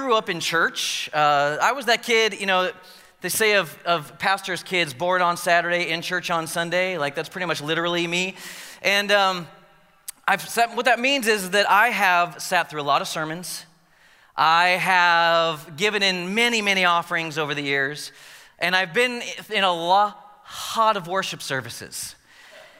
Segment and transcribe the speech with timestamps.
[0.00, 1.10] Grew up in church.
[1.12, 2.72] Uh, I was that kid, you know,
[3.20, 6.96] they say of, of pastors' kids bored on Saturday, in church on Sunday.
[6.96, 8.34] Like, that's pretty much literally me.
[8.80, 9.46] And um,
[10.26, 13.66] I've sat, what that means is that I have sat through a lot of sermons.
[14.34, 18.10] I have given in many, many offerings over the years.
[18.58, 19.20] And I've been
[19.50, 22.14] in a lot of worship services.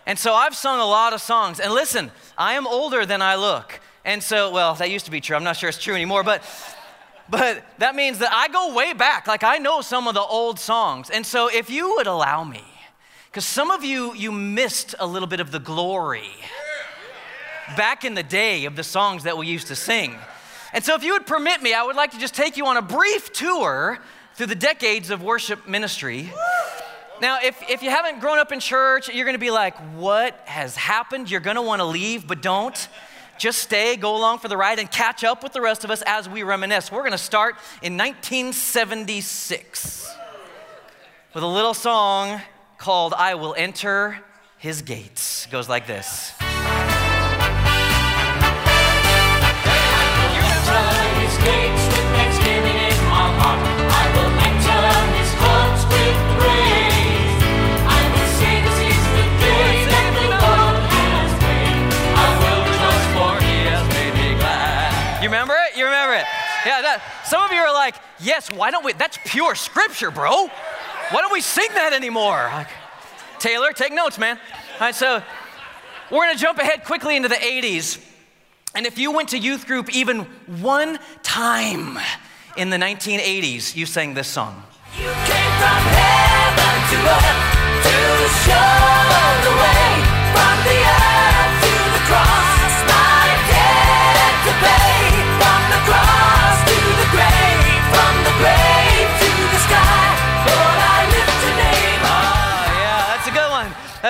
[0.06, 1.60] And so I've sung a lot of songs.
[1.60, 3.78] And listen, I am older than I look.
[4.06, 5.37] And so, well, that used to be true.
[5.37, 6.42] I'm not sure it's true anymore, but
[7.30, 9.26] but that means that I go way back.
[9.26, 11.10] Like I know some of the old songs.
[11.10, 12.64] And so if you would allow me,
[13.26, 16.30] because some of you you missed a little bit of the glory
[17.76, 20.16] back in the day of the songs that we used to sing.
[20.72, 22.76] And so if you would permit me, I would like to just take you on
[22.76, 23.98] a brief tour
[24.34, 26.32] through the decades of worship ministry.
[27.20, 30.74] Now, if, if you haven't grown up in church, you're gonna be like, what has
[30.74, 31.30] happened?
[31.30, 32.88] You're gonna wanna leave, but don't.
[33.41, 36.02] Just stay, go along for the ride, and catch up with the rest of us
[36.05, 36.93] as we reminisce.
[36.93, 40.15] We're gonna start in 1976
[41.33, 42.43] with a little song
[42.77, 44.21] called I Will Enter
[44.59, 45.46] His Gates.
[45.46, 46.35] It goes like this.
[67.91, 68.93] Like, yes, why don't we?
[68.93, 70.47] That's pure scripture, bro.
[71.10, 72.49] Why don't we sing that anymore?
[72.53, 72.69] Like,
[73.41, 74.37] Taylor, take notes, man.
[74.37, 75.22] All right, so
[76.11, 78.00] we're gonna jump ahead quickly into the 80s.
[78.77, 80.21] And if you went to youth group even
[80.61, 81.99] one time
[82.56, 84.62] in the 1980s, you sang this song.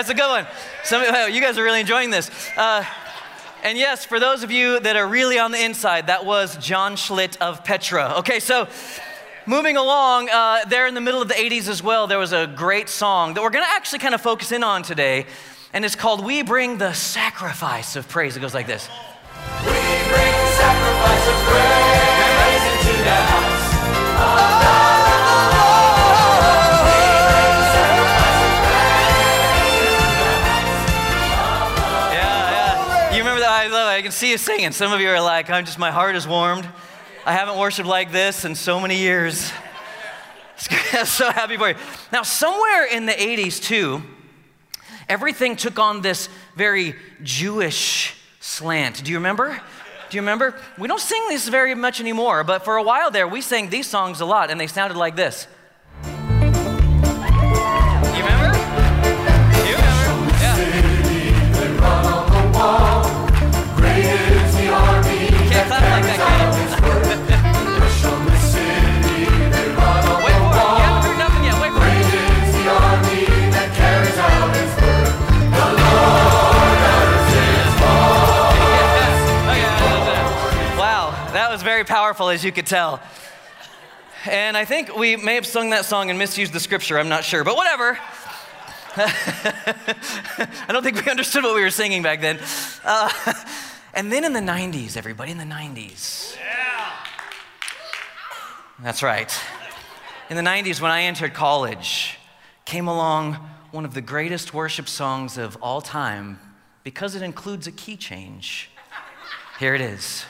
[0.00, 0.46] That's a good one.
[0.82, 2.30] Some, you guys are really enjoying this.
[2.56, 2.82] Uh,
[3.62, 6.96] and yes, for those of you that are really on the inside, that was John
[6.96, 8.14] Schlitt of Petra.
[8.20, 8.66] Okay, so
[9.44, 12.46] moving along, uh, there in the middle of the 80s as well, there was a
[12.46, 15.26] great song that we're going to actually kind of focus in on today.
[15.74, 18.38] And it's called We Bring the Sacrifice of Praise.
[18.38, 18.88] It goes like this
[19.60, 24.79] We bring the sacrifice of praise into the house.
[34.00, 34.72] I can see you singing.
[34.72, 36.66] Some of you are like, I'm just, my heart is warmed.
[37.26, 39.52] I haven't worshiped like this in so many years.
[41.04, 41.74] so happy for you.
[42.10, 44.02] Now, somewhere in the 80s, too,
[45.06, 49.04] everything took on this very Jewish slant.
[49.04, 49.60] Do you remember?
[50.08, 50.58] Do you remember?
[50.78, 53.86] We don't sing this very much anymore, but for a while there, we sang these
[53.86, 55.46] songs a lot, and they sounded like this.
[82.30, 83.00] As you could tell.
[84.26, 87.24] And I think we may have sung that song and misused the scripture, I'm not
[87.24, 87.98] sure, but whatever.
[88.96, 92.38] I don't think we understood what we were singing back then.
[92.84, 93.10] Uh,
[93.94, 96.36] and then in the 90s, everybody, in the 90s.
[96.36, 96.92] Yeah.
[98.82, 99.32] That's right.
[100.28, 102.18] In the 90s, when I entered college,
[102.64, 103.34] came along
[103.70, 106.38] one of the greatest worship songs of all time
[106.84, 108.70] because it includes a key change.
[109.58, 110.24] Here it is.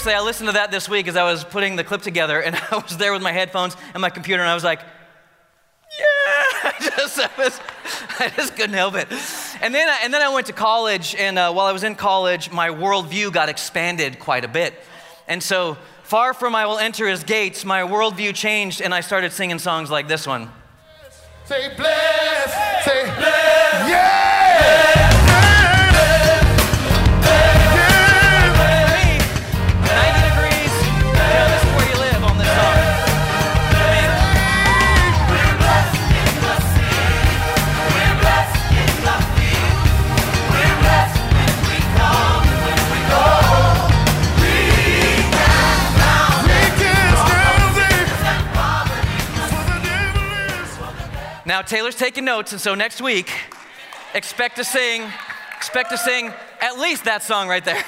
[0.00, 2.56] Seriously, I listened to that this week as I was putting the clip together, and
[2.70, 4.80] I was there with my headphones and my computer, and I was like,
[6.80, 7.60] yeah, I just, I, was,
[8.18, 9.08] I just couldn't help it.
[9.60, 11.94] And then, I, and then I went to college, and uh, while I was in
[11.94, 14.74] college, my worldview got expanded quite a bit.
[15.28, 19.32] And so, far from I will enter his gates, my worldview changed, and I started
[19.32, 20.50] singing songs like this one.
[21.44, 25.09] Say bless, say bless, yeah!
[51.50, 53.28] Now Taylor's taking notes, and so next week,
[54.14, 55.02] expect to sing,
[55.56, 57.82] expect to sing at least that song right there.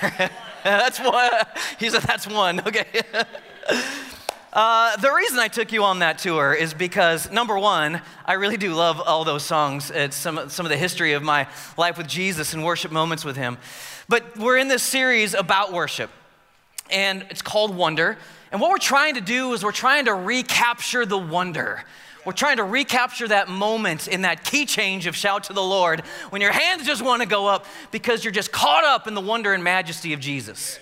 [0.65, 1.31] that's one.
[1.79, 2.61] He said that's one.
[2.67, 2.85] Okay.
[4.53, 8.57] Uh, the reason I took you on that tour is because, number one, I really
[8.57, 9.93] do love all those songs.
[9.93, 11.47] It's some, some of the history of my
[11.79, 13.59] life with Jesus and worship moments with Him.
[14.09, 16.11] But we're in this series about worship,
[16.91, 18.19] and it's called Wonder.
[18.51, 21.85] And what we're trying to do is we're trying to recapture the wonder.
[22.25, 26.03] We're trying to recapture that moment in that key change of shout to the Lord
[26.31, 29.21] when your hands just want to go up because you're just caught up in the
[29.21, 30.79] wonder and majesty of Jesus.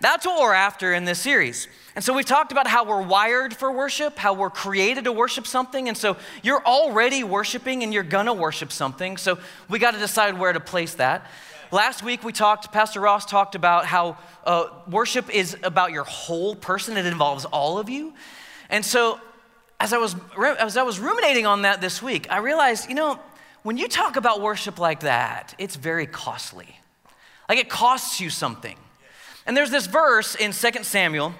[0.00, 1.68] That's what we're after in this series.
[1.94, 5.46] And so we've talked about how we're wired for worship, how we're created to worship
[5.46, 5.88] something.
[5.88, 9.18] And so you're already worshiping and you're gonna worship something.
[9.18, 9.38] So
[9.68, 11.26] we got to decide where to place that.
[11.70, 16.56] Last week we talked, Pastor Ross talked about how uh, worship is about your whole
[16.56, 18.14] person, it involves all of you.
[18.70, 19.20] And so
[19.80, 20.14] as I, was,
[20.58, 23.18] as I was ruminating on that this week, I realized, you know,
[23.62, 26.78] when you talk about worship like that, it's very costly.
[27.48, 28.76] Like it costs you something.
[29.46, 31.34] And there's this verse in 2 Samuel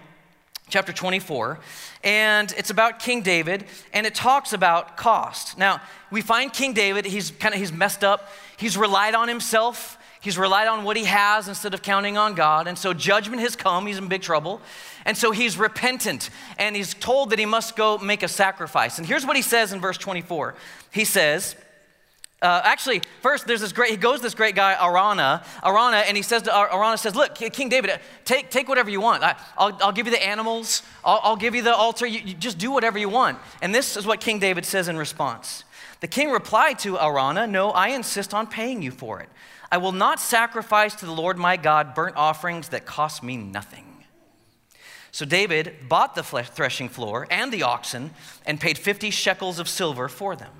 [0.70, 1.58] chapter 24,
[2.02, 5.58] and it's about King David, and it talks about cost.
[5.58, 8.30] Now, we find King David, he's kind of he's messed up.
[8.56, 9.98] He's relied on himself.
[10.20, 12.66] He's relied on what he has instead of counting on God.
[12.68, 13.86] And so judgment has come.
[13.86, 14.60] He's in big trouble.
[15.06, 16.28] And so he's repentant
[16.58, 18.98] and he's told that he must go make a sacrifice.
[18.98, 20.54] And here's what he says in verse 24.
[20.92, 21.56] He says,
[22.42, 26.22] uh, actually, first, there's this great, he goes this great guy, Araunah, Araunah, and he
[26.22, 29.22] says to Araunah, says, look, King David, take, take whatever you want.
[29.22, 30.82] I, will I'll give you the animals.
[31.04, 32.06] I'll, I'll give you the altar.
[32.06, 33.38] You, you just do whatever you want.
[33.60, 35.64] And this is what King David says in response.
[36.00, 39.28] The king replied to Araunah, no, I insist on paying you for it.
[39.72, 43.86] I will not sacrifice to the Lord my God burnt offerings that cost me nothing.
[45.12, 48.10] So David bought the threshing floor and the oxen
[48.46, 50.52] and paid 50 shekels of silver for them.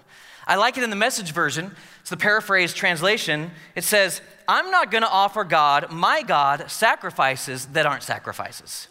[0.47, 1.77] I like it in the message version.
[2.01, 3.53] It's the paraphrase translation.
[3.77, 8.89] It says, I'm not going to offer God, my God, sacrifices that aren't sacrifices.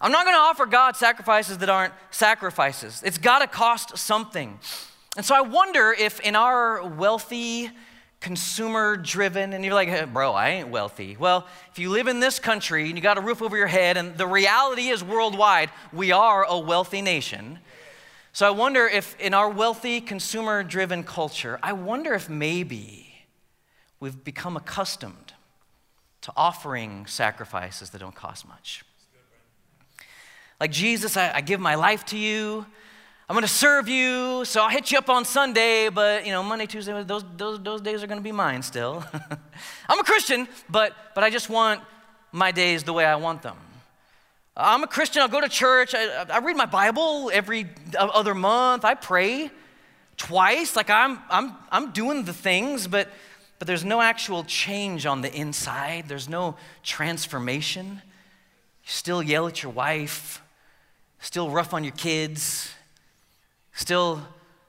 [0.00, 3.02] I'm not going to offer God sacrifices that aren't sacrifices.
[3.04, 4.58] It's got to cost something.
[5.16, 7.70] And so I wonder if in our wealthy,
[8.22, 11.16] consumer driven, and you're like, hey, bro, I ain't wealthy.
[11.18, 13.96] Well, if you live in this country and you got a roof over your head,
[13.96, 17.58] and the reality is worldwide, we are a wealthy nation.
[18.32, 23.12] So I wonder if, in our wealthy, consumer driven culture, I wonder if maybe
[23.98, 25.34] we've become accustomed
[26.22, 28.84] to offering sacrifices that don't cost much.
[30.60, 32.66] Like, Jesus, I, I give my life to you.
[33.32, 36.42] I'm going to serve you, so I'll hit you up on Sunday, but you know,
[36.42, 39.02] Monday, Tuesday, those, those, those days are going to be mine still.
[39.88, 41.80] I'm a Christian, but, but I just want
[42.30, 43.56] my days the way I want them.
[44.54, 45.22] I'm a Christian.
[45.22, 45.94] I'll go to church.
[45.94, 48.84] I, I, read my Bible every other month.
[48.84, 49.50] I pray
[50.18, 50.76] twice.
[50.76, 53.08] Like I'm, I'm, I'm doing the things, but,
[53.58, 56.04] but there's no actual change on the inside.
[56.06, 58.02] There's no transformation.
[58.84, 60.42] You still yell at your wife,
[61.18, 62.74] still rough on your kids,
[63.72, 64.22] still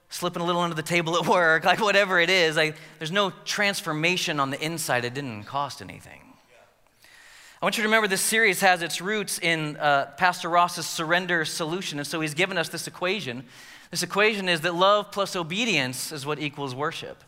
[0.10, 2.56] slipping a little under the table at work, like whatever it is.
[2.56, 5.06] Like, there's no transformation on the inside.
[5.06, 6.20] It didn't cost anything.
[7.62, 11.46] I want you to remember this series has its roots in uh, Pastor Ross's surrender
[11.46, 11.98] solution.
[11.98, 13.46] And so he's given us this equation.
[13.90, 17.24] This equation is that love plus obedience is what equals worship.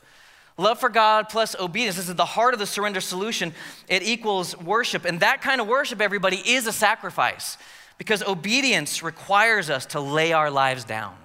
[0.57, 1.95] Love for God plus obedience.
[1.95, 3.53] This is the heart of the surrender solution.
[3.87, 5.05] It equals worship.
[5.05, 7.57] And that kind of worship, everybody, is a sacrifice
[7.97, 11.15] because obedience requires us to lay our lives down.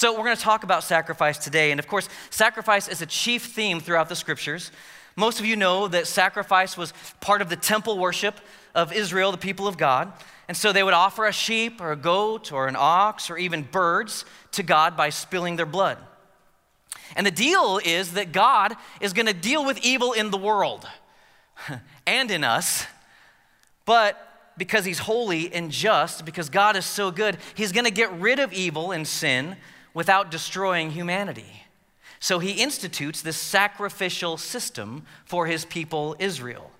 [0.00, 1.72] So, we're going to talk about sacrifice today.
[1.72, 4.70] And of course, sacrifice is a chief theme throughout the scriptures.
[5.16, 8.38] Most of you know that sacrifice was part of the temple worship
[8.76, 10.12] of Israel, the people of God.
[10.46, 13.62] And so they would offer a sheep or a goat or an ox or even
[13.62, 15.98] birds to God by spilling their blood.
[17.16, 20.86] And the deal is that God is going to deal with evil in the world
[22.06, 22.86] and in us,
[23.84, 24.16] but
[24.56, 28.38] because He's holy and just, because God is so good, He's going to get rid
[28.38, 29.56] of evil and sin
[29.94, 31.64] without destroying humanity.
[32.20, 36.70] So he institutes this sacrificial system for his people Israel.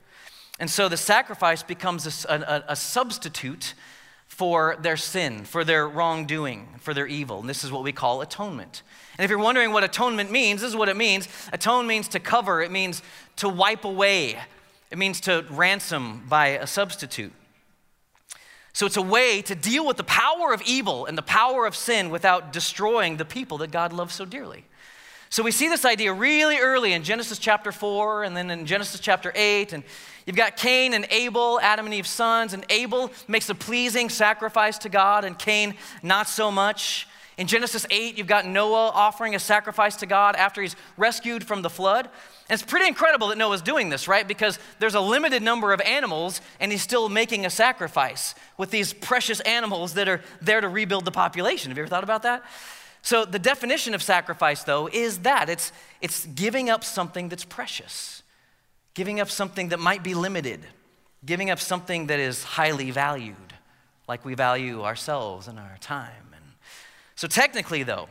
[0.59, 3.75] And so the sacrifice becomes a, a, a, substitute
[4.27, 7.38] for their sin, for their wrongdoing, for their evil.
[7.41, 8.83] And this is what we call atonement.
[9.17, 11.29] And if you're wondering what atonement means, this is what it means.
[11.53, 13.03] Atone means to cover, it means
[13.37, 14.37] to wipe away,
[14.91, 17.33] it means to ransom by a substitute.
[18.78, 21.75] So it's a way to deal with the power of evil and the power of
[21.75, 24.66] sin without destroying the people that God loves so dearly.
[25.30, 29.00] So we see this idea really early in Genesis chapter 4 and then in Genesis
[29.00, 29.73] chapter 8.
[29.73, 29.82] And
[30.26, 32.54] you've got Cain and Abel, Adam and Eve's sons.
[32.54, 37.08] And Abel makes a pleasing sacrifice to God, and Cain not so much.
[37.38, 41.62] In Genesis 8, you've got Noah offering a sacrifice to God after he's rescued from
[41.62, 42.07] the flood.
[42.07, 44.26] And it's pretty incredible that Noah's doing this, right?
[44.26, 48.92] Because there's a limited number of animals and he's still making a sacrifice with these
[48.92, 51.71] precious animals that are there to rebuild the population.
[51.71, 52.42] Have you ever thought about that?
[53.02, 58.25] So, the definition of sacrifice, though, is that it's, it's giving up something that's precious,
[58.95, 60.66] giving up something that might be limited,
[61.25, 63.37] giving up something that is highly valued,
[64.09, 66.27] like we value ourselves and our time.
[67.19, 68.09] So, technically, though,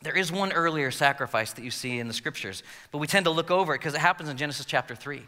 [0.00, 3.30] there is one earlier sacrifice that you see in the scriptures, but we tend to
[3.30, 5.18] look over it because it happens in Genesis chapter 3.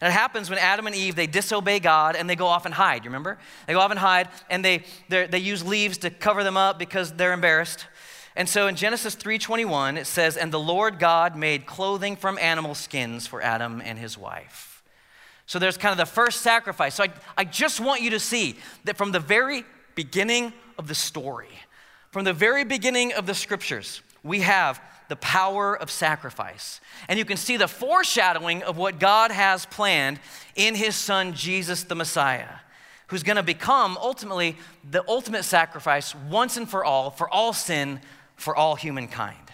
[0.00, 2.72] And it happens when Adam and Eve, they disobey God and they go off and
[2.72, 3.04] hide.
[3.04, 3.36] You remember?
[3.66, 7.12] They go off and hide and they, they use leaves to cover them up because
[7.12, 7.84] they're embarrassed.
[8.34, 12.74] And so in Genesis 3:21 it says, "And the Lord God made clothing from animal
[12.74, 14.82] skins for Adam and his wife."
[15.44, 16.94] So there's kind of the first sacrifice.
[16.94, 20.94] So I, I just want you to see that from the very beginning of the
[20.94, 21.50] story,
[22.18, 26.80] from the very beginning of the scriptures, we have the power of sacrifice.
[27.08, 30.18] And you can see the foreshadowing of what God has planned
[30.56, 32.56] in his son, Jesus the Messiah,
[33.06, 34.56] who's to become ultimately
[34.90, 38.00] the ultimate sacrifice once and for all, for all sin,
[38.34, 39.52] for all humankind.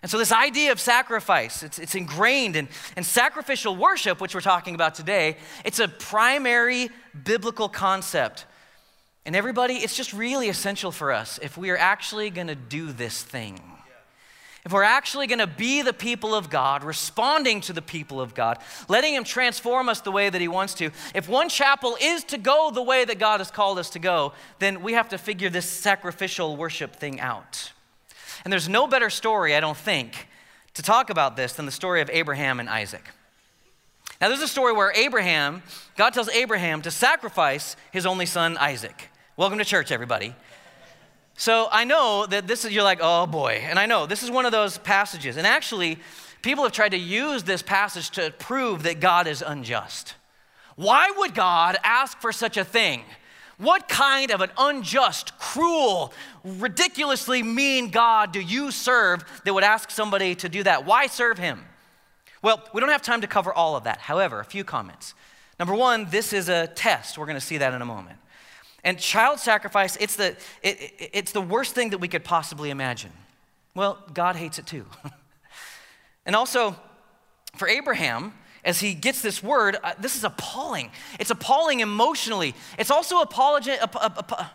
[0.00, 4.40] And so, this idea of sacrifice, it's, it's ingrained in, in sacrificial worship, which we're
[4.40, 5.36] talking about today.
[5.66, 6.88] It's a primary
[7.24, 8.46] biblical concept
[9.28, 12.92] and everybody, it's just really essential for us if we are actually going to do
[12.92, 13.60] this thing.
[14.64, 18.32] If we're actually going to be the people of God, responding to the people of
[18.32, 18.56] God,
[18.88, 22.38] letting Him transform us the way that He wants to, if one chapel is to
[22.38, 25.50] go the way that God has called us to go, then we have to figure
[25.50, 27.72] this sacrificial worship thing out.
[28.46, 30.26] And there's no better story, I don't think,
[30.72, 33.04] to talk about this than the story of Abraham and Isaac.
[34.22, 35.62] Now, there's a story where Abraham,
[35.98, 39.10] God tells Abraham to sacrifice his only son, Isaac.
[39.38, 40.34] Welcome to church, everybody.
[41.36, 43.62] So I know that this is, you're like, oh boy.
[43.62, 45.36] And I know this is one of those passages.
[45.36, 45.98] And actually,
[46.42, 50.16] people have tried to use this passage to prove that God is unjust.
[50.74, 53.04] Why would God ask for such a thing?
[53.58, 59.92] What kind of an unjust, cruel, ridiculously mean God do you serve that would ask
[59.92, 60.84] somebody to do that?
[60.84, 61.64] Why serve him?
[62.42, 63.98] Well, we don't have time to cover all of that.
[63.98, 65.14] However, a few comments.
[65.60, 67.16] Number one, this is a test.
[67.16, 68.18] We're going to see that in a moment.
[68.84, 72.70] And child sacrifice, it's the, it, it, it's the worst thing that we could possibly
[72.70, 73.12] imagine.
[73.74, 74.86] Well, God hates it too.
[76.26, 76.76] and also,
[77.56, 78.32] for Abraham,
[78.64, 80.90] as he gets this word, uh, this is appalling.
[81.18, 82.54] It's appalling emotionally.
[82.78, 83.64] It's also appalling.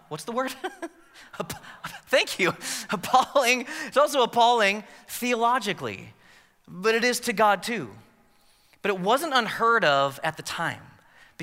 [0.09, 0.53] what's the word?
[2.07, 2.55] Thank you.
[2.91, 3.65] Appalling.
[3.87, 6.13] It's also appalling theologically,
[6.67, 7.89] but it is to God too.
[8.81, 10.81] But it wasn't unheard of at the time.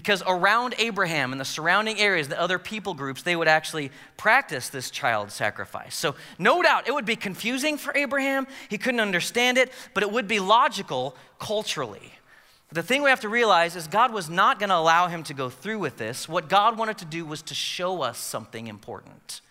[0.01, 4.71] Because around Abraham and the surrounding areas, the other people groups, they would actually practice
[4.71, 5.95] this child sacrifice.
[5.95, 8.47] So, no doubt, it would be confusing for Abraham.
[8.71, 12.15] He couldn't understand it, but it would be logical culturally.
[12.73, 15.35] The thing we have to realize is God was not going to allow him to
[15.35, 16.27] go through with this.
[16.27, 19.43] What God wanted to do was to show us something important.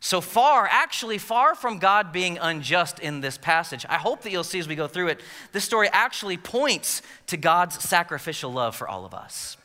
[0.00, 4.44] So far, actually, far from God being unjust in this passage, I hope that you'll
[4.44, 8.86] see as we go through it, this story actually points to God's sacrificial love for
[8.86, 9.56] all of us.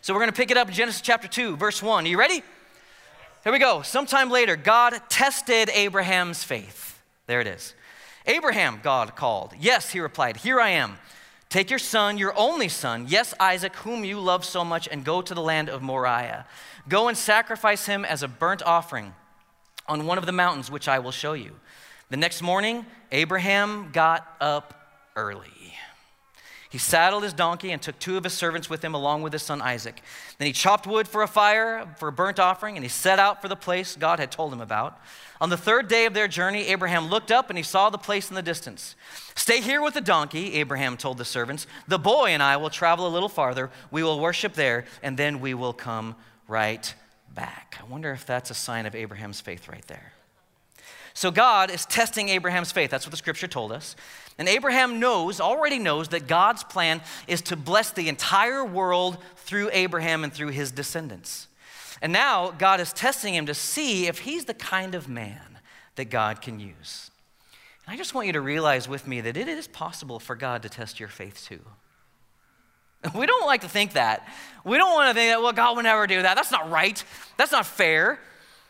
[0.00, 2.04] So we're going to pick it up in Genesis chapter 2, verse 1.
[2.04, 2.42] Are you ready?
[3.42, 3.82] Here we go.
[3.82, 7.00] Sometime later, God tested Abraham's faith.
[7.26, 7.74] There it is.
[8.26, 9.54] Abraham, God called.
[9.58, 10.98] Yes, he replied, Here I am.
[11.48, 15.22] Take your son, your only son, yes, Isaac, whom you love so much, and go
[15.22, 16.46] to the land of Moriah.
[16.88, 19.14] Go and sacrifice him as a burnt offering
[19.86, 21.56] on one of the mountains which I will show you.
[22.10, 25.48] The next morning, Abraham got up early.
[26.70, 29.42] He saddled his donkey and took two of his servants with him, along with his
[29.42, 30.02] son Isaac.
[30.36, 33.40] Then he chopped wood for a fire, for a burnt offering, and he set out
[33.40, 35.00] for the place God had told him about.
[35.40, 38.28] On the third day of their journey, Abraham looked up and he saw the place
[38.28, 38.96] in the distance.
[39.34, 41.66] Stay here with the donkey, Abraham told the servants.
[41.86, 43.70] The boy and I will travel a little farther.
[43.90, 46.16] We will worship there, and then we will come
[46.48, 46.92] right
[47.34, 47.78] back.
[47.80, 50.12] I wonder if that's a sign of Abraham's faith right there.
[51.18, 52.92] So God is testing Abraham's faith.
[52.92, 53.96] That's what the scripture told us.
[54.38, 59.68] And Abraham knows, already knows, that God's plan is to bless the entire world through
[59.72, 61.48] Abraham and through his descendants.
[62.00, 65.58] And now God is testing him to see if he's the kind of man
[65.96, 67.10] that God can use.
[67.84, 70.62] And I just want you to realize with me that it is possible for God
[70.62, 71.62] to test your faith too.
[73.18, 74.28] We don't like to think that.
[74.64, 76.36] We don't want to think that, well, God would never do that.
[76.36, 77.02] That's not right.
[77.36, 78.20] That's not fair.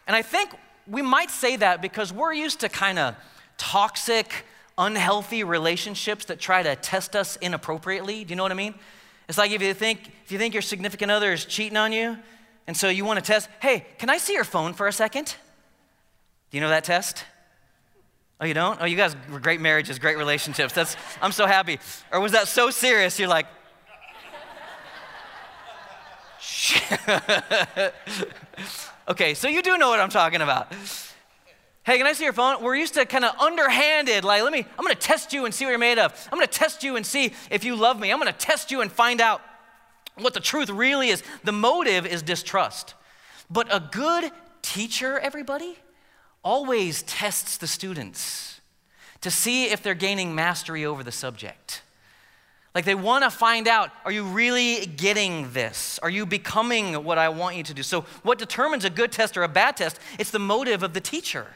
[0.07, 0.55] And I think
[0.89, 3.15] we might say that because we're used to kind of
[3.57, 4.45] toxic,
[4.77, 8.25] unhealthy relationships that try to test us inappropriately.
[8.25, 8.75] Do you know what I mean?
[9.29, 12.17] It's like if you think if you think your significant other is cheating on you,
[12.67, 15.37] and so you want to test, hey, can I see your phone for a second?
[16.51, 17.25] Do you know that test?
[18.41, 18.81] Oh, you don't?
[18.81, 20.73] Oh, you guys were great marriages, great relationships.
[20.73, 21.79] That's, I'm so happy.
[22.13, 23.19] Or was that so serious?
[23.19, 23.47] You're like,
[29.09, 30.73] okay, so you do know what I'm talking about.
[31.85, 32.63] Hey, can I see your phone?
[32.63, 35.65] We're used to kind of underhanded, like, let me, I'm gonna test you and see
[35.65, 36.13] what you're made of.
[36.31, 38.13] I'm gonna test you and see if you love me.
[38.13, 39.41] I'm gonna test you and find out
[40.17, 41.23] what the truth really is.
[41.45, 42.95] The motive is distrust.
[43.51, 45.79] But a good teacher, everybody,
[46.45, 48.61] always tests the students
[49.23, 51.83] to see if they're gaining mastery over the subject.
[52.79, 55.99] Like they want to find out are you really getting this?
[56.01, 57.83] Are you becoming what I want you to do?
[57.83, 59.99] So, what determines a good test or a bad test?
[60.17, 61.49] It's the motive of the teacher.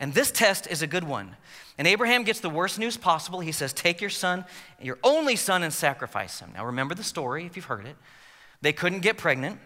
[0.00, 1.34] And this test is a good one.
[1.78, 3.40] And Abraham gets the worst news possible.
[3.40, 4.44] He says, Take your son,
[4.78, 6.50] your only son, and sacrifice him.
[6.54, 7.96] Now, remember the story if you've heard it.
[8.60, 9.60] They couldn't get pregnant.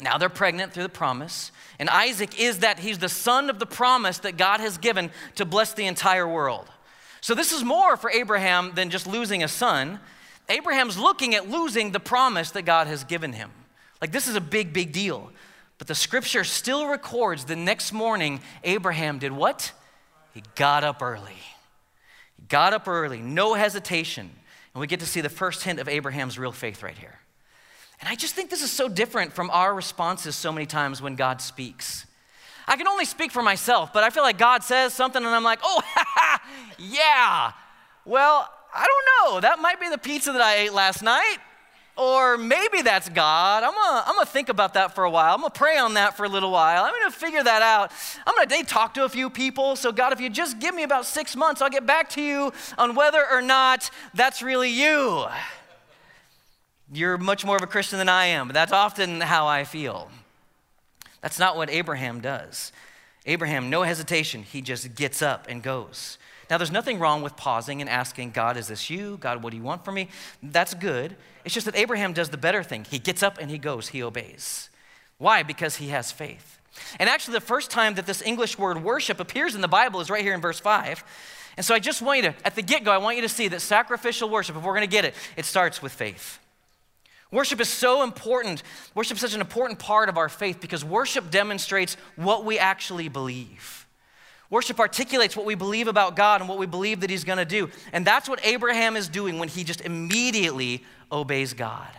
[0.00, 1.50] Now they're pregnant through the promise.
[1.80, 5.44] And Isaac is that he's the son of the promise that God has given to
[5.44, 6.70] bless the entire world.
[7.26, 9.98] So this is more for Abraham than just losing a son.
[10.48, 13.50] Abraham's looking at losing the promise that God has given him.
[14.00, 15.32] Like this is a big, big deal.
[15.78, 19.72] But the scripture still records the next morning, Abraham did what?
[20.34, 21.34] He got up early.
[22.36, 24.30] He got up early, no hesitation.
[24.72, 27.18] And we get to see the first hint of Abraham's real faith right here.
[27.98, 31.16] And I just think this is so different from our responses so many times when
[31.16, 32.05] God speaks.
[32.68, 35.44] I can only speak for myself, but I feel like God says something and I'm
[35.44, 35.80] like, oh,
[36.78, 37.52] yeah.
[38.04, 39.40] Well, I don't know.
[39.40, 41.38] That might be the pizza that I ate last night.
[41.96, 43.62] Or maybe that's God.
[43.62, 45.34] I'm gonna, I'm gonna think about that for a while.
[45.34, 46.84] I'm gonna pray on that for a little while.
[46.84, 47.90] I'm gonna figure that out.
[48.26, 49.76] I'm gonna talk to a few people.
[49.76, 52.52] So, God, if you just give me about six months, I'll get back to you
[52.76, 55.24] on whether or not that's really you.
[56.92, 60.10] You're much more of a Christian than I am, but that's often how I feel.
[61.20, 62.72] That's not what Abraham does.
[63.26, 66.18] Abraham, no hesitation, he just gets up and goes.
[66.48, 69.16] Now, there's nothing wrong with pausing and asking, God, is this you?
[69.16, 70.08] God, what do you want from me?
[70.42, 71.16] That's good.
[71.44, 72.84] It's just that Abraham does the better thing.
[72.84, 74.70] He gets up and he goes, he obeys.
[75.18, 75.42] Why?
[75.42, 76.60] Because he has faith.
[77.00, 80.10] And actually, the first time that this English word worship appears in the Bible is
[80.10, 81.02] right here in verse 5.
[81.56, 83.28] And so I just want you to, at the get go, I want you to
[83.28, 86.38] see that sacrificial worship, if we're going to get it, it starts with faith.
[87.36, 88.62] Worship is so important.
[88.94, 93.10] Worship is such an important part of our faith because worship demonstrates what we actually
[93.10, 93.86] believe.
[94.48, 97.44] Worship articulates what we believe about God and what we believe that He's going to
[97.44, 97.68] do.
[97.92, 101.90] And that's what Abraham is doing when he just immediately obeys God.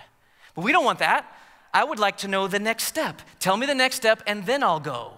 [0.56, 1.32] But we don't want that.
[1.72, 3.22] I would like to know the next step.
[3.38, 5.14] Tell me the next step, and then I'll go.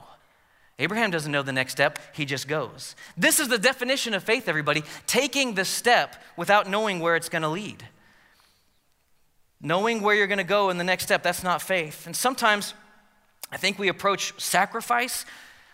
[0.79, 2.93] Abraham doesn't know the next step, he just goes.
[3.15, 7.43] This is the definition of faith, everybody taking the step without knowing where it's going
[7.43, 7.86] to lead.
[9.62, 12.06] Knowing where you're going to go in the next step, that's not faith.
[12.06, 12.74] And sometimes
[13.52, 15.26] I think we approach sacrifice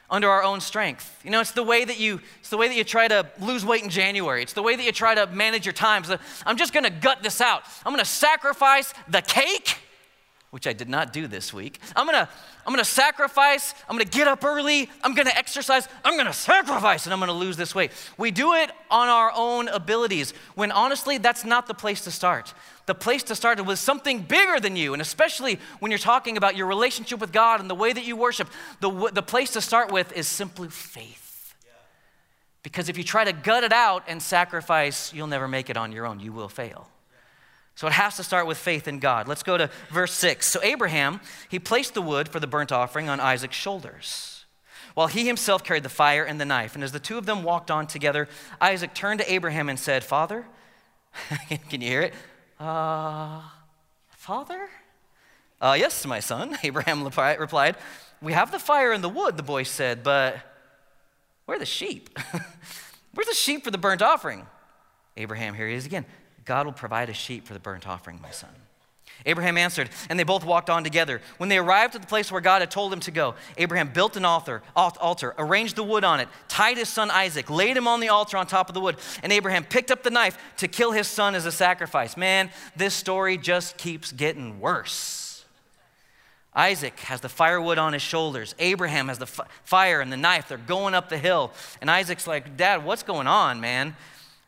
[0.10, 1.20] under our own strength.
[1.24, 3.66] You know, it's the way that you it's the way that you try to lose
[3.66, 4.42] weight in January.
[4.42, 6.12] It's the way that you try to manage your times.
[6.46, 7.64] I'm just going to gut this out.
[7.86, 9.80] I'm going to sacrifice the cake
[10.56, 11.82] which I did not do this week.
[11.98, 12.30] I'm gonna,
[12.66, 17.12] I'm gonna sacrifice, I'm gonna get up early, I'm gonna exercise, I'm gonna sacrifice, and
[17.12, 17.92] I'm gonna lose this weight.
[18.18, 22.54] We do it on our own abilities, when honestly, that's not the place to start.
[22.86, 26.56] The place to start with something bigger than you, and especially when you're talking about
[26.56, 28.48] your relationship with God and the way that you worship,
[28.80, 31.56] the, the place to start with is simply faith.
[32.62, 35.92] Because if you try to gut it out and sacrifice, you'll never make it on
[35.92, 36.20] your own.
[36.20, 36.90] You will fail.
[37.76, 39.28] So it has to start with faith in God.
[39.28, 40.48] Let's go to verse 6.
[40.48, 41.20] So Abraham,
[41.50, 44.46] he placed the wood for the burnt offering on Isaac's shoulders,
[44.94, 46.74] while he himself carried the fire and the knife.
[46.74, 48.30] And as the two of them walked on together,
[48.62, 50.46] Isaac turned to Abraham and said, Father,
[51.70, 52.14] can you hear it?
[52.60, 53.42] Uh,
[54.10, 54.70] Father?
[55.62, 57.76] Uh, yes, my son, Abraham replied.
[58.22, 60.38] We have the fire and the wood, the boy said, but
[61.46, 62.18] where are the sheep?
[63.14, 64.46] Where's the sheep for the burnt offering?
[65.16, 66.06] Abraham, here he is again.
[66.44, 68.50] God will provide a sheep for the burnt offering, my son.
[69.26, 71.20] Abraham answered, and they both walked on together.
[71.38, 74.16] When they arrived at the place where God had told him to go, Abraham built
[74.18, 78.00] an altar, altar, arranged the wood on it, tied his son Isaac, laid him on
[78.00, 80.92] the altar on top of the wood, and Abraham picked up the knife to kill
[80.92, 82.16] his son as a sacrifice.
[82.16, 85.26] Man, this story just keeps getting worse.
[86.56, 88.56] Isaac has the firewood on his shoulders.
[88.60, 90.48] Abraham has the fire and the knife.
[90.48, 91.52] They're going up the hill.
[91.82, 93.96] And Isaac's like, Dad, what's going on, man?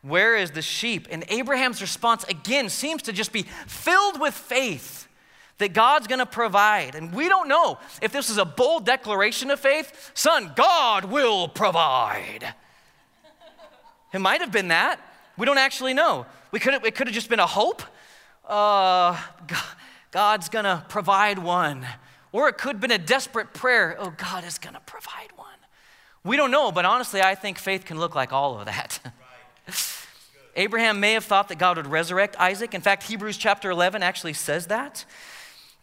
[0.08, 1.08] Where is the sheep?
[1.12, 5.08] And Abraham's response again seems to just be filled with faith
[5.58, 6.96] that God's gonna provide.
[6.96, 10.12] And we don't know if this is a bold declaration of faith.
[10.14, 12.54] Son, God will provide.
[14.14, 15.00] it might have been that.
[15.36, 16.26] We don't actually know.
[16.52, 17.84] We could it could have just been a hope.
[18.48, 19.20] Uh,
[20.12, 21.86] God's gonna provide one.
[22.32, 23.98] Or it could have been a desperate prayer.
[24.00, 25.48] Oh, God is gonna provide one.
[26.24, 29.00] We don't know, but honestly, I think faith can look like all of that.
[30.58, 32.74] Abraham may have thought that God would resurrect Isaac.
[32.74, 35.06] In fact, Hebrews chapter 11 actually says that.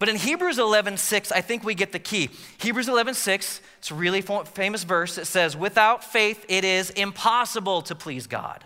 [0.01, 2.29] But in Hebrews 11, 6, I think we get the key.
[2.59, 5.17] Hebrews 11, 6, it's a really famous verse.
[5.17, 8.65] It says, Without faith, it is impossible to please God.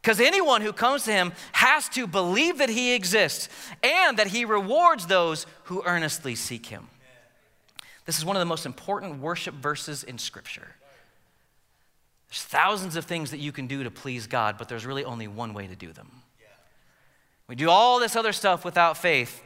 [0.00, 3.48] Because anyone who comes to him has to believe that he exists
[3.84, 6.88] and that he rewards those who earnestly seek him.
[8.04, 10.74] This is one of the most important worship verses in Scripture.
[12.32, 15.28] There's thousands of things that you can do to please God, but there's really only
[15.28, 16.10] one way to do them.
[17.46, 19.42] We do all this other stuff without faith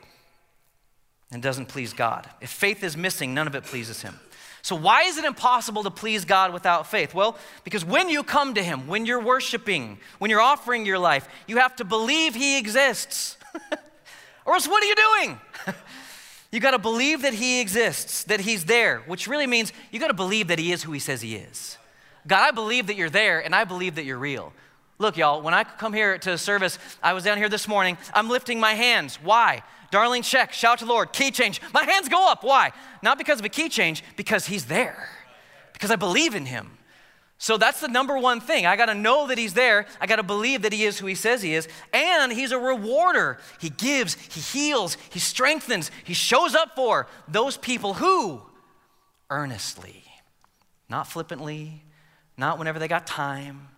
[1.33, 2.31] and doesn't please God.
[2.41, 4.21] If faith is missing, none of it pleases Him.
[4.63, 7.13] So, why is it impossible to please God without faith?
[7.13, 11.29] Well, because when you come to Him, when you're worshiping, when you're offering your life,
[11.49, 13.37] you have to believe He exists.
[14.45, 15.41] or else, what are you doing?
[16.53, 20.07] you got to believe that He exists, that He's there, which really means you got
[20.07, 21.79] to believe that He is who He says He is.
[22.27, 24.53] God, I believe that you're there and I believe that you're real.
[24.99, 28.29] Look, y'all, when I come here to service, I was down here this morning, I'm
[28.29, 29.19] lifting my hands.
[29.23, 29.63] Why?
[29.93, 31.61] Darlene Zschech, shout to the Lord, key change.
[31.73, 32.43] My hands go up.
[32.43, 32.73] Why?
[33.03, 35.09] Not because of a key change, because He's there,
[35.73, 36.71] because I believe in Him.
[37.39, 38.65] So that's the number one thing.
[38.65, 39.87] I got to know that He's there.
[40.01, 41.69] I got to believe that He is who He says He is.
[41.93, 43.39] And He's a rewarder.
[43.61, 48.41] He gives, He heals, He strengthens, He shows up for those people who
[49.29, 50.05] earnestly,
[50.89, 51.83] not flippantly,
[52.37, 53.69] not whenever they got time.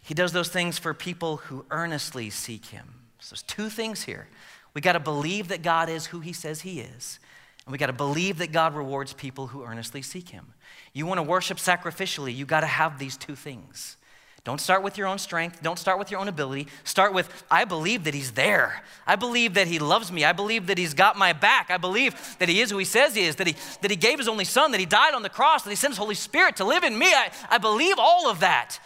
[0.00, 2.94] He does those things for people who earnestly seek Him.
[3.20, 4.28] So there's two things here.
[4.74, 7.18] We got to believe that God is who He says He is,
[7.64, 10.52] and we got to believe that God rewards people who earnestly seek Him.
[10.92, 13.96] You want to worship sacrificially, you got to have these two things.
[14.44, 15.62] Don't start with your own strength.
[15.62, 16.68] Don't start with your own ability.
[16.84, 18.82] Start with, I believe that He's there.
[19.06, 20.22] I believe that He loves me.
[20.22, 21.70] I believe that He's got my back.
[21.70, 24.18] I believe that He is who He says He is, that He, that he gave
[24.18, 26.56] His only Son, that He died on the cross, that He sent His Holy Spirit
[26.56, 27.06] to live in me.
[27.06, 28.78] I, I believe all of that.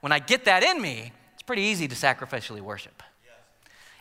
[0.00, 3.00] When I get that in me, it's pretty easy to sacrificially worship.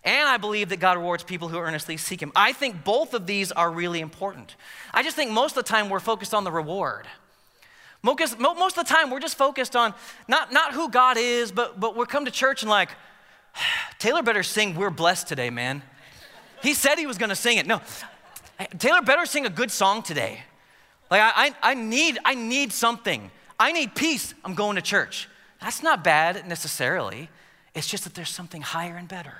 [0.03, 2.31] And I believe that God rewards people who earnestly seek Him.
[2.35, 4.55] I think both of these are really important.
[4.93, 7.07] I just think most of the time we're focused on the reward.
[8.05, 9.95] Most, of the time, we're just focused on
[10.27, 12.89] not, not who God is, but, but we come to church and like,
[13.99, 15.81] Taylor better sing We're Blessed today, man.
[16.61, 17.65] He said he was gonna sing it.
[17.65, 17.81] No,
[18.77, 20.43] Taylor better sing a good song today.
[21.09, 23.31] Like, I, I, I, need, I need something.
[23.59, 24.33] I need peace.
[24.43, 25.27] I'm going to church.
[25.61, 27.29] That's not bad necessarily.
[27.73, 29.33] It's just that there's something higher and better.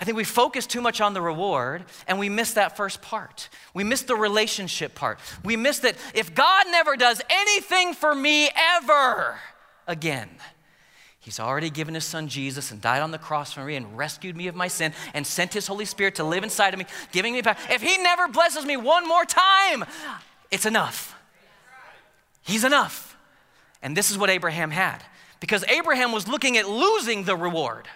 [0.00, 3.50] I think we focus too much on the reward and we miss that first part.
[3.74, 5.20] We miss the relationship part.
[5.44, 9.38] We miss that if God never does anything for me ever
[9.86, 10.30] again,
[11.22, 14.34] He's already given His Son Jesus and died on the cross for me and rescued
[14.38, 17.34] me of my sin and sent His Holy Spirit to live inside of me, giving
[17.34, 17.56] me power.
[17.68, 19.84] If He never blesses me one more time,
[20.50, 21.14] it's enough.
[22.40, 23.18] He's enough.
[23.82, 25.04] And this is what Abraham had
[25.40, 27.86] because Abraham was looking at losing the reward.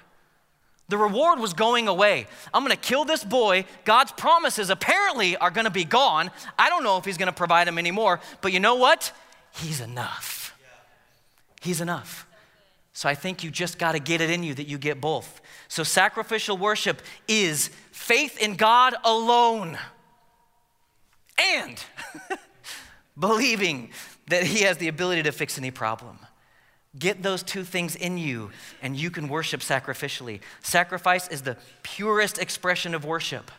[0.88, 2.26] The reward was going away.
[2.52, 3.64] I'm going to kill this boy.
[3.84, 6.30] God's promises apparently are going to be gone.
[6.58, 9.12] I don't know if he's going to provide them anymore, but you know what?
[9.54, 10.54] He's enough.
[11.62, 12.26] He's enough.
[12.92, 15.40] So I think you just got to get it in you that you get both.
[15.68, 19.78] So sacrificial worship is faith in God alone
[21.56, 21.82] and
[23.18, 23.90] believing
[24.28, 26.18] that he has the ability to fix any problem.
[26.98, 30.40] Get those two things in you, and you can worship sacrificially.
[30.62, 33.50] Sacrifice is the purest expression of worship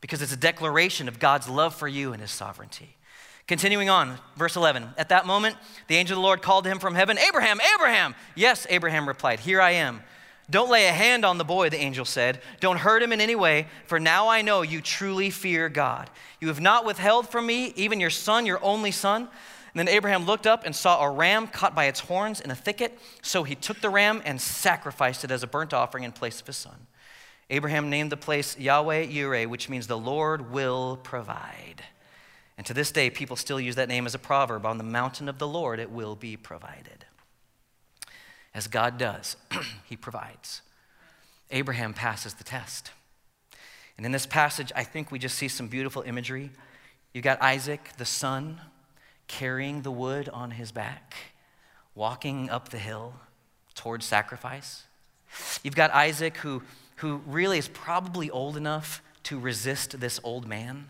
[0.00, 2.94] because it's a declaration of God's love for you and his sovereignty.
[3.46, 4.90] Continuing on, verse 11.
[4.96, 8.14] At that moment, the angel of the Lord called to him from heaven, Abraham, Abraham.
[8.34, 10.02] Yes, Abraham replied, Here I am.
[10.50, 12.40] Don't lay a hand on the boy, the angel said.
[12.60, 16.08] Don't hurt him in any way, for now I know you truly fear God.
[16.40, 19.28] You have not withheld from me even your son, your only son.
[19.74, 22.54] And then Abraham looked up and saw a ram caught by its horns in a
[22.54, 22.98] thicket.
[23.22, 26.46] So he took the ram and sacrificed it as a burnt offering in place of
[26.46, 26.86] his son.
[27.50, 31.82] Abraham named the place Yahweh Yireh, which means the Lord will provide.
[32.56, 35.28] And to this day, people still use that name as a proverb on the mountain
[35.28, 37.06] of the Lord, it will be provided.
[38.52, 39.36] As God does,
[39.84, 40.62] he provides.
[41.50, 42.90] Abraham passes the test.
[43.96, 46.50] And in this passage, I think we just see some beautiful imagery.
[47.14, 48.60] You got Isaac, the son,
[49.28, 51.14] carrying the wood on his back,
[51.94, 53.14] walking up the hill
[53.74, 54.84] towards sacrifice.
[55.62, 56.62] You've got Isaac, who,
[56.96, 60.88] who really is probably old enough to resist this old man.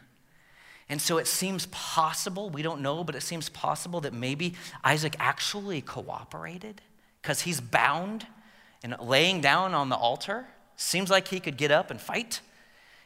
[0.88, 5.16] And so it seems possible, we don't know, but it seems possible that maybe Isaac
[5.18, 6.80] actually cooperated
[7.20, 8.26] because he's bound
[8.82, 10.46] and laying down on the altar.
[10.76, 12.40] Seems like he could get up and fight.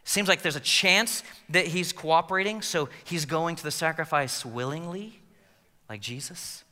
[0.05, 5.22] Seems like there's a chance that he's cooperating, so he's going to the sacrifice willingly
[5.93, 6.65] like Jesus.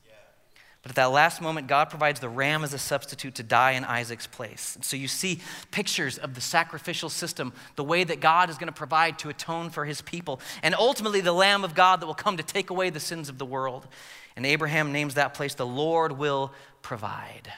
[0.83, 3.85] But at that last moment, God provides the ram as a substitute to die in
[3.85, 4.79] Isaac's place.
[4.81, 8.73] so you see pictures of the sacrificial system, the way that God is going to
[8.73, 12.39] provide to atone for his people, and ultimately the Lamb of God that will come
[12.39, 13.87] to take away the sins of the world.
[14.37, 17.53] And Abraham names that place, the Lord will provide.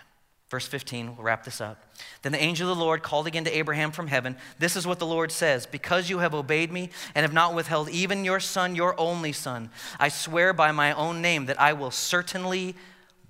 [0.53, 1.83] Verse 15, we'll wrap this up.
[2.21, 4.37] Then the angel of the Lord called again to Abraham from heaven.
[4.59, 7.89] This is what the Lord says Because you have obeyed me and have not withheld
[7.89, 11.91] even your son, your only son, I swear by my own name that I will
[11.91, 12.75] certainly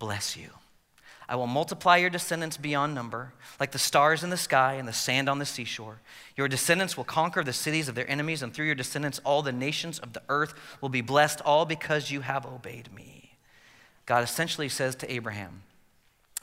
[0.01, 0.49] bless you.
[1.29, 4.93] I will multiply your descendants beyond number, like the stars in the sky and the
[4.93, 6.01] sand on the seashore.
[6.37, 9.53] Your descendants will conquer the cities of their enemies, and through your descendants, all the
[9.53, 13.37] nations of the earth will be blessed, all because you have obeyed me.
[14.07, 15.63] God essentially says to Abraham,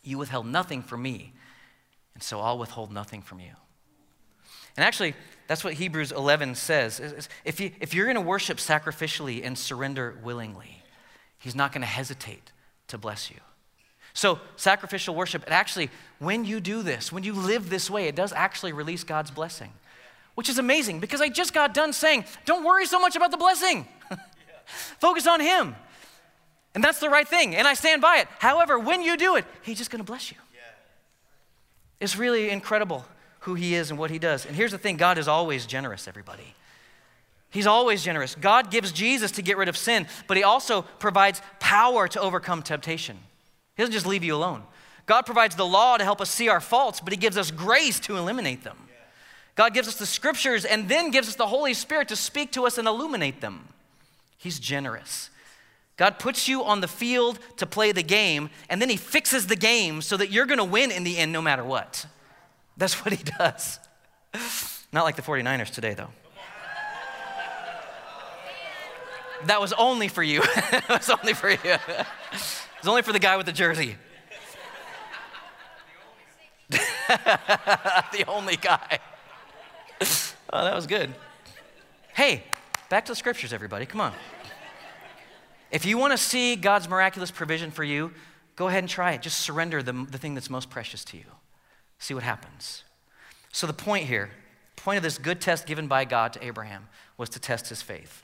[0.09, 1.33] You withheld nothing from me,
[2.15, 3.51] and so I'll withhold nothing from you.
[4.75, 5.13] And actually,
[5.47, 7.29] that's what Hebrews 11 says.
[7.45, 10.81] If, you, if you're going to worship sacrificially and surrender willingly,
[11.37, 12.51] He's not going to hesitate
[12.87, 13.37] to bless you.
[14.13, 18.15] So, sacrificial worship, it actually, when you do this, when you live this way, it
[18.15, 19.71] does actually release God's blessing,
[20.33, 23.37] which is amazing because I just got done saying, don't worry so much about the
[23.37, 23.87] blessing,
[24.99, 25.75] focus on Him.
[26.75, 28.27] And that's the right thing, and I stand by it.
[28.37, 30.37] However, when you do it, He's just gonna bless you.
[31.99, 33.05] It's really incredible
[33.41, 34.45] who He is and what He does.
[34.45, 36.55] And here's the thing God is always generous, everybody.
[37.51, 38.35] He's always generous.
[38.35, 42.61] God gives Jesus to get rid of sin, but He also provides power to overcome
[42.61, 43.17] temptation.
[43.75, 44.63] He doesn't just leave you alone.
[45.07, 47.99] God provides the law to help us see our faults, but He gives us grace
[48.01, 48.77] to eliminate them.
[49.55, 52.65] God gives us the scriptures and then gives us the Holy Spirit to speak to
[52.65, 53.67] us and illuminate them.
[54.37, 55.31] He's generous.
[55.99, 59.57] God puts you on the field to play the game, and then He fixes the
[59.57, 62.05] game so that you're going to win in the end no matter what.
[62.77, 63.79] That's what He does.
[64.93, 66.07] Not like the 49ers today, though.
[69.47, 70.41] That was only for you.
[70.55, 71.57] that was only for you.
[72.79, 73.97] It's only for the guy with the jersey.
[76.69, 78.99] the only guy.
[80.53, 81.13] Oh, that was good.
[82.13, 82.43] Hey,
[82.87, 83.85] back to the scriptures, everybody.
[83.85, 84.13] Come on.
[85.71, 88.11] If you want to see God's miraculous provision for you,
[88.55, 89.21] go ahead and try it.
[89.21, 91.25] Just surrender the, the thing that's most precious to you.
[91.99, 92.83] See what happens.
[93.51, 94.31] So, the point here,
[94.75, 98.23] point of this good test given by God to Abraham was to test his faith.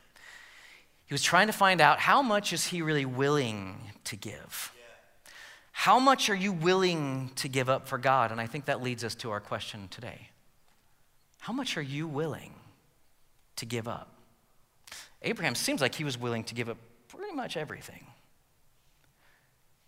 [1.05, 4.71] He was trying to find out how much is he really willing to give?
[5.71, 8.31] How much are you willing to give up for God?
[8.31, 10.29] And I think that leads us to our question today.
[11.39, 12.53] How much are you willing
[13.57, 14.09] to give up?
[15.21, 16.77] Abraham seems like he was willing to give up
[17.15, 18.05] pretty much everything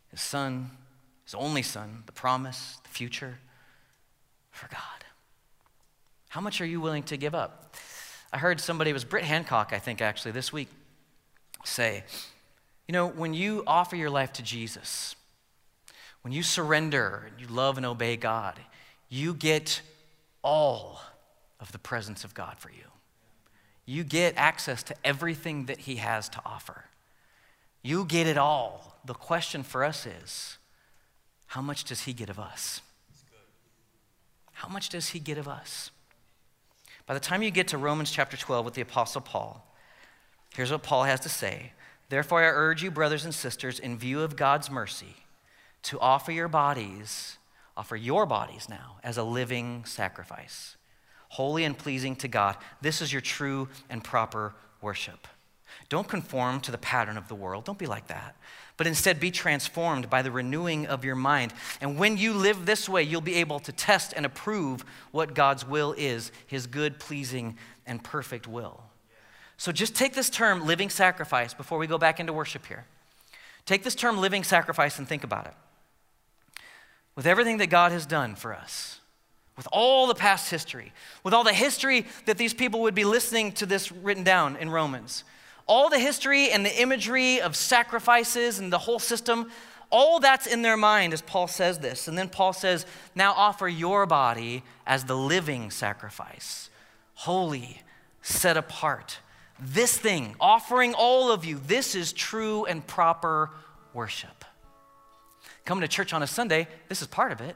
[0.10, 0.72] his son,
[1.26, 3.40] his only son, the promise, the future
[4.52, 5.06] for God.
[6.30, 7.76] How much are you willing to give up?
[8.32, 10.70] I heard somebody, it was Britt Hancock, I think, actually, this week
[11.64, 12.04] say,
[12.88, 15.16] you know, when you offer your life to Jesus,
[16.22, 18.60] when you surrender and you love and obey God,
[19.10, 19.82] you get
[20.42, 21.02] all
[21.60, 22.86] of the presence of God for you.
[23.86, 26.86] You get access to everything that He has to offer.
[27.82, 29.00] You get it all.
[29.06, 30.58] The question for us is
[31.48, 32.82] how much does He get of us?
[34.54, 35.92] How much does He get of us?
[37.06, 39.68] By the time you get to Romans chapter 12 with the Apostle Paul,
[40.58, 41.74] Here's what Paul has to say
[42.10, 45.16] Therefore, I urge you, brothers and sisters, in view of God's mercy,
[45.84, 47.38] to offer your bodies,
[47.76, 50.78] offer your bodies now, as a living sacrifice,
[51.30, 52.56] holy and pleasing to God.
[52.82, 55.28] This is your true and proper worship.
[55.90, 57.66] Don't conform to the pattern of the world.
[57.66, 58.36] Don't be like that.
[58.76, 61.54] But instead, be transformed by the renewing of your mind.
[61.82, 65.66] And when you live this way, you'll be able to test and approve what God's
[65.68, 68.84] will is his good, pleasing, and perfect will.
[69.58, 72.86] So just take this term, living sacrifice, before we go back into worship here.
[73.66, 75.54] Take this term, living sacrifice, and think about it.
[77.16, 79.00] With everything that God has done for us,
[79.58, 83.52] with all the past history, with all the history that these people would be listening
[83.54, 85.24] to this written down in Romans,
[85.68, 89.52] all the history and the imagery of sacrifices and the whole system,
[89.90, 92.08] all that's in their mind as Paul says this.
[92.08, 96.70] And then Paul says, Now offer your body as the living sacrifice,
[97.14, 97.82] holy,
[98.22, 99.20] set apart
[99.60, 103.50] this thing, offering all of you, this is true and proper
[103.94, 104.46] worship.
[105.66, 107.56] Coming to church on a Sunday, this is part of it.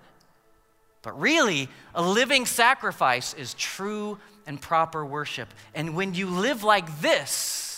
[1.03, 5.49] But really, a living sacrifice is true and proper worship.
[5.73, 7.70] And when you live like this,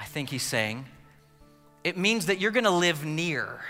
[0.00, 0.86] I think he's saying,
[1.84, 3.60] it means that you're gonna live near.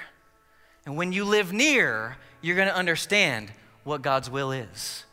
[0.87, 3.51] And when you live near, you're gonna understand
[3.85, 5.05] what God's will is.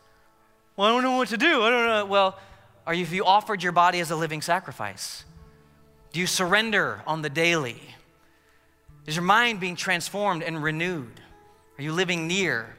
[0.76, 1.62] Well, I don't know what to do.
[1.62, 2.06] I don't know.
[2.06, 2.38] Well,
[2.86, 5.24] are you, have you offered your body as a living sacrifice?
[6.12, 7.82] Do you surrender on the daily?
[9.06, 11.20] Is your mind being transformed and renewed?
[11.78, 12.76] Are you living near?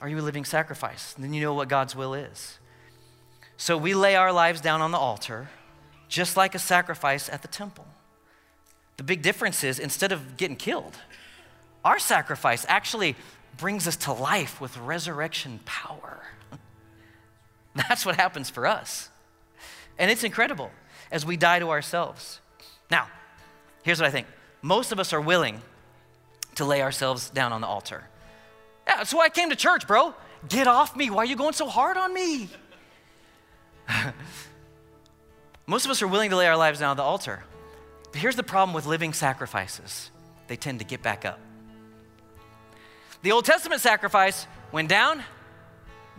[0.00, 1.14] Are you a living sacrifice?
[1.14, 2.58] And then you know what God's will is.
[3.56, 5.48] So we lay our lives down on the altar,
[6.14, 7.84] just like a sacrifice at the temple.
[8.98, 10.96] The big difference is instead of getting killed,
[11.84, 13.16] our sacrifice actually
[13.56, 16.20] brings us to life with resurrection power.
[17.74, 19.10] That's what happens for us.
[19.98, 20.70] And it's incredible
[21.10, 22.40] as we die to ourselves.
[22.92, 23.08] Now,
[23.82, 24.28] here's what I think
[24.62, 25.60] most of us are willing
[26.54, 28.04] to lay ourselves down on the altar.
[28.86, 30.14] Yeah, that's why I came to church, bro.
[30.48, 31.10] Get off me.
[31.10, 32.48] Why are you going so hard on me?
[35.66, 37.44] most of us are willing to lay our lives down on the altar.
[38.12, 40.10] But here's the problem with living sacrifices
[40.46, 41.40] they tend to get back up.
[43.22, 45.22] The Old Testament sacrifice went down,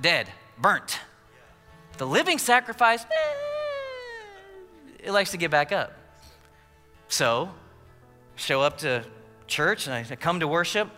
[0.02, 0.28] dead,
[0.58, 1.00] burnt.
[1.98, 3.34] The living sacrifice, eh,
[5.04, 5.94] it likes to get back up.
[7.08, 7.52] So,
[8.36, 9.06] show up to
[9.48, 10.90] church and I come to worship.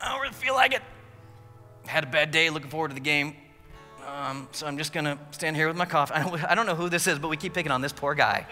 [0.00, 0.82] I don't really feel like it.
[1.86, 3.34] Had a bad day, looking forward to the game.
[4.14, 6.14] Um, so I'm just gonna stand here with my coffee.
[6.16, 8.14] I don't, I don't know who this is, but we keep picking on this poor
[8.14, 8.46] guy.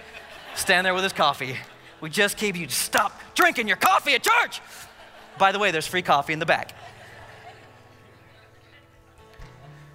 [0.57, 1.57] stand there with his coffee.
[2.01, 4.61] We just keep you stop drinking your coffee at church.
[5.38, 6.75] By the way, there's free coffee in the back.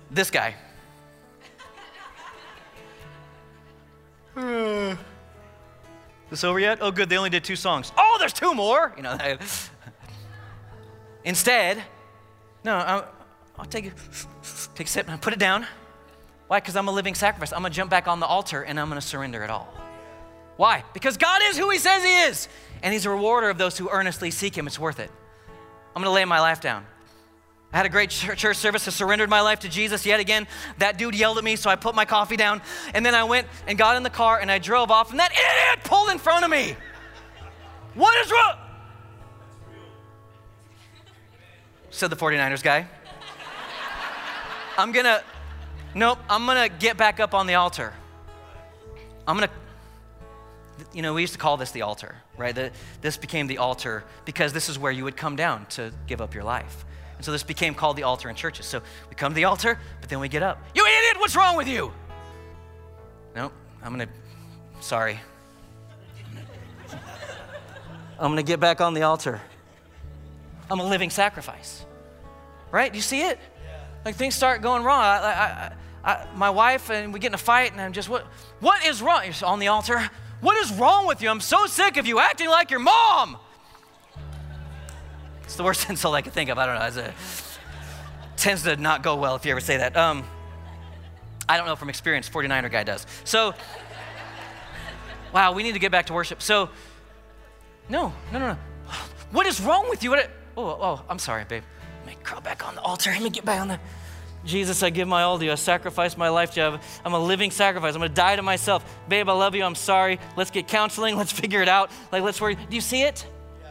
[0.09, 0.55] This guy.
[6.29, 6.77] this over yet?
[6.79, 7.09] Oh, good.
[7.09, 7.91] They only did two songs.
[7.97, 8.93] Oh, there's two more.
[8.95, 9.17] You know.
[11.25, 11.83] Instead,
[12.63, 13.16] no, I'll,
[13.59, 13.91] I'll take a,
[14.75, 15.65] take a sip and put it down.
[16.47, 16.59] Why?
[16.59, 17.51] Because I'm a living sacrifice.
[17.51, 19.73] I'm gonna jump back on the altar and I'm gonna surrender it all.
[20.55, 20.83] Why?
[20.93, 22.47] Because God is who He says He is,
[22.81, 24.67] and He's a rewarder of those who earnestly seek Him.
[24.67, 25.11] It's worth it.
[25.95, 26.85] I'm gonna lay my life down.
[27.73, 28.87] I had a great church service.
[28.87, 30.47] I surrendered my life to Jesus yet again.
[30.77, 32.61] That dude yelled at me, so I put my coffee down.
[32.93, 35.31] And then I went and got in the car and I drove off, and that
[35.31, 36.77] idiot pulled in front of me.
[37.93, 38.53] What is wrong?
[41.89, 42.87] Said the 49ers guy.
[44.77, 45.23] I'm gonna,
[45.95, 47.93] nope, I'm gonna get back up on the altar.
[49.27, 49.49] I'm gonna,
[50.93, 52.53] you know, we used to call this the altar, right?
[52.53, 56.21] The, this became the altar because this is where you would come down to give
[56.21, 56.85] up your life.
[57.15, 58.67] And so this became called the altar in churches.
[58.67, 60.61] So we come to the altar, but then we get up.
[60.75, 61.91] You idiot, what's wrong with you?
[63.35, 64.07] No, I'm gonna,
[64.79, 65.19] sorry.
[68.19, 69.41] I'm gonna get back on the altar.
[70.69, 71.83] I'm a living sacrifice.
[72.69, 72.91] Right?
[72.91, 73.39] Do you see it?
[74.07, 75.01] Like things start going wrong.
[75.01, 75.73] I,
[76.05, 78.23] I, I, my wife and we get in a fight, and I'm just, what,
[78.61, 79.23] what is wrong?
[79.25, 79.99] You're on the altar.
[80.39, 81.27] What is wrong with you?
[81.29, 83.35] I'm so sick of you acting like your mom.
[85.43, 86.57] It's the worst insult I could think of.
[86.57, 87.03] I don't know.
[87.03, 87.13] It
[88.37, 89.97] tends to not go well if you ever say that.
[89.97, 90.23] Um,
[91.49, 92.29] I don't know from experience.
[92.29, 93.05] 49er guy does.
[93.25, 93.55] So,
[95.33, 96.41] wow, we need to get back to worship.
[96.41, 96.69] So,
[97.89, 98.57] no, no, no, no.
[99.31, 100.11] What is wrong with you?
[100.11, 101.63] What, oh, oh, I'm sorry, babe.
[102.07, 103.11] Let me crawl back on the altar.
[103.11, 103.77] Let me get back on the.
[104.47, 105.51] Jesus, I give my all to you.
[105.51, 106.79] I sacrifice my life to you.
[107.05, 107.93] I'm a living sacrifice.
[107.93, 108.83] I'm going to die to myself.
[109.07, 109.63] Babe, I love you.
[109.63, 110.19] I'm sorry.
[110.35, 111.15] Let's get counseling.
[111.17, 111.91] Let's figure it out.
[112.11, 112.55] Like, let's worry.
[112.55, 113.27] Do you see it?
[113.61, 113.69] Yeah.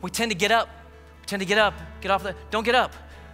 [0.00, 0.68] We tend to get up
[1.20, 2.92] We tend to get up, get off the, don't get up.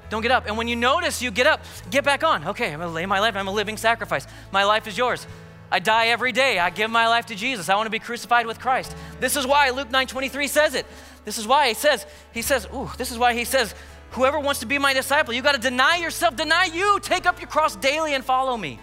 [0.08, 0.46] Don't get up.
[0.46, 2.48] And when you notice you get up, get back on.
[2.48, 4.26] Okay, I'm gonna lay my life, I'm a living sacrifice.
[4.50, 5.26] My life is yours.
[5.70, 6.58] I die every day.
[6.58, 7.68] I give my life to Jesus.
[7.68, 8.96] I want to be crucified with Christ.
[9.20, 10.84] This is why Luke 9:23 says it.
[11.24, 13.74] This is why he says, he says, ooh, this is why he says,
[14.12, 17.40] whoever wants to be my disciple, you got to deny yourself, deny you, take up
[17.40, 18.78] your cross daily and follow me.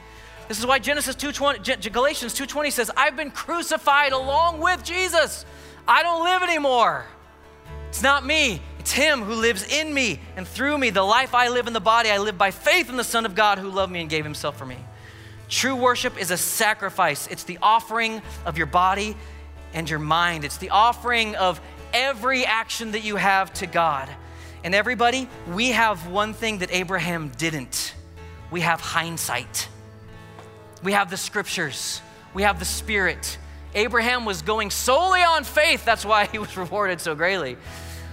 [0.47, 5.45] This is why Genesis 2:20 Galatians 2:20 says, I've been crucified along with Jesus.
[5.88, 7.05] I don't live anymore.
[7.89, 10.89] It's not me, it's Him who lives in me and through me.
[10.89, 13.36] The life I live in the body, I live by faith in the Son of
[13.36, 14.78] God who loved me and gave Himself for me.
[15.49, 19.15] True worship is a sacrifice, it's the offering of your body
[19.73, 21.61] and your mind, it's the offering of
[21.93, 24.09] every action that you have to God.
[24.68, 27.95] And everybody, we have one thing that Abraham didn't
[28.51, 29.70] we have hindsight,
[30.84, 32.01] we have the scriptures,
[32.34, 33.38] we have the Spirit.
[33.76, 37.55] Abraham was going solely on faith, that's why he was rewarded so greatly.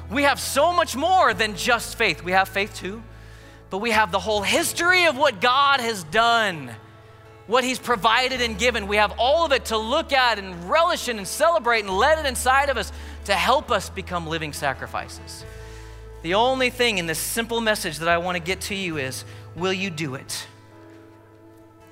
[0.08, 2.22] We have so much more than just faith.
[2.22, 3.02] We have faith too,
[3.68, 6.70] but we have the whole history of what God has done,
[7.48, 8.86] what He's provided and given.
[8.86, 12.20] We have all of it to look at and relish in and celebrate and let
[12.20, 12.92] it inside of us
[13.24, 15.44] to help us become living sacrifices.
[16.24, 19.26] The only thing in this simple message that I want to get to you is
[19.54, 20.46] will you do it?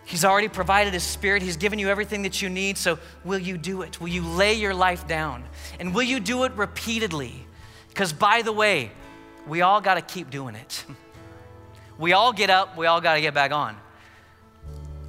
[0.06, 1.42] He's already provided His Spirit.
[1.42, 2.78] He's given you everything that you need.
[2.78, 4.00] So, will you do it?
[4.00, 5.44] Will you lay your life down?
[5.78, 7.46] And will you do it repeatedly?
[7.90, 8.90] Because, by the way,
[9.46, 10.84] we all got to keep doing it.
[11.98, 13.76] We all get up, we all got to get back on.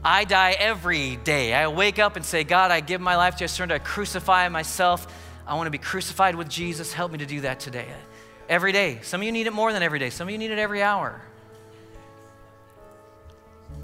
[0.03, 1.53] I die every day.
[1.53, 3.45] I wake up and say, God, I give my life to you.
[3.45, 3.75] I surrender.
[3.75, 5.07] I crucify myself.
[5.47, 6.93] I want to be crucified with Jesus.
[6.93, 7.87] Help me to do that today.
[8.49, 8.99] Every day.
[9.01, 10.81] Some of you need it more than every day, some of you need it every
[10.81, 11.21] hour.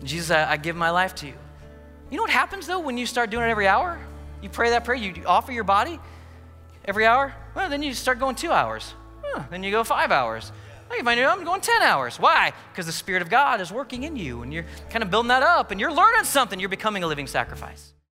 [0.04, 1.34] Jesus, I, I give my life to you.
[2.10, 4.00] You know what happens though when you start doing it every hour?
[4.42, 6.00] You pray that prayer, you offer your body
[6.86, 7.34] every hour.
[7.56, 8.94] Well, then you start going two hours.
[9.24, 10.52] Huh, then you go five hours.
[10.92, 12.20] Hey, find I'm going 10 hours.
[12.20, 12.52] Why?
[12.72, 15.44] Because the Spirit of God is working in you and you're kind of building that
[15.44, 16.60] up and you're learning something.
[16.60, 17.94] You're becoming a living sacrifice.